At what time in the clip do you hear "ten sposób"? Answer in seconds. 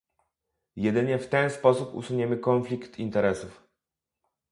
1.29-1.93